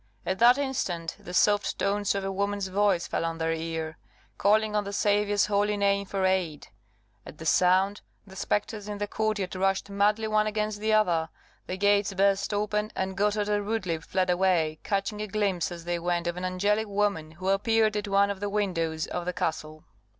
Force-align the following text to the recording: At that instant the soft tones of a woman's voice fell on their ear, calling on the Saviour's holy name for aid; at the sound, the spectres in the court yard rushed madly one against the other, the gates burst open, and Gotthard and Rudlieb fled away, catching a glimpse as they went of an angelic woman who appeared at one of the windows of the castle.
At 0.25 0.39
that 0.39 0.57
instant 0.57 1.15
the 1.19 1.31
soft 1.31 1.77
tones 1.77 2.15
of 2.15 2.23
a 2.23 2.31
woman's 2.31 2.69
voice 2.69 3.05
fell 3.05 3.23
on 3.23 3.37
their 3.37 3.53
ear, 3.53 3.99
calling 4.39 4.75
on 4.75 4.83
the 4.83 4.93
Saviour's 4.93 5.45
holy 5.45 5.77
name 5.77 6.07
for 6.07 6.25
aid; 6.25 6.69
at 7.23 7.37
the 7.37 7.45
sound, 7.45 8.01
the 8.25 8.35
spectres 8.35 8.87
in 8.89 8.97
the 8.97 9.05
court 9.05 9.37
yard 9.37 9.55
rushed 9.55 9.91
madly 9.91 10.27
one 10.27 10.47
against 10.47 10.79
the 10.79 10.91
other, 10.91 11.29
the 11.67 11.77
gates 11.77 12.15
burst 12.15 12.51
open, 12.51 12.91
and 12.95 13.15
Gotthard 13.15 13.47
and 13.47 13.67
Rudlieb 13.67 14.01
fled 14.03 14.31
away, 14.31 14.79
catching 14.81 15.21
a 15.21 15.27
glimpse 15.27 15.71
as 15.71 15.85
they 15.85 15.99
went 15.99 16.25
of 16.25 16.35
an 16.35 16.45
angelic 16.45 16.87
woman 16.87 17.33
who 17.33 17.49
appeared 17.49 17.95
at 17.95 18.07
one 18.07 18.31
of 18.31 18.39
the 18.39 18.49
windows 18.49 19.05
of 19.05 19.25
the 19.25 19.33
castle. 19.33 19.83